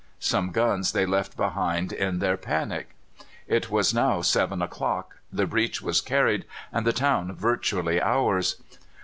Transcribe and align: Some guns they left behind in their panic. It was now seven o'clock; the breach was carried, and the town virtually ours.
Some 0.17 0.49
guns 0.49 0.93
they 0.93 1.05
left 1.05 1.37
behind 1.37 1.93
in 1.93 2.17
their 2.17 2.35
panic. 2.35 2.95
It 3.47 3.69
was 3.69 3.93
now 3.93 4.23
seven 4.23 4.59
o'clock; 4.59 5.17
the 5.31 5.45
breach 5.45 5.79
was 5.79 6.01
carried, 6.01 6.45
and 6.73 6.87
the 6.87 6.91
town 6.91 7.31
virtually 7.35 8.01
ours. 8.01 8.59